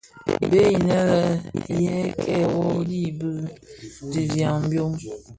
Bèè 0.49 0.63
inë 0.77 0.99
yê 1.83 1.97
kêê 2.23 2.43
wôôgh 2.53 2.91
i 3.03 3.05
digsigha 4.11 4.51
byôm. 4.69 4.93